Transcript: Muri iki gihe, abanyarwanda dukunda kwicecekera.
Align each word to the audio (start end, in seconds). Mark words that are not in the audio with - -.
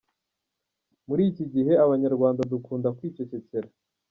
Muri 1.07 1.23
iki 1.31 1.45
gihe, 1.53 1.73
abanyarwanda 1.85 2.41
dukunda 2.51 2.87
kwicecekera. 2.97 3.67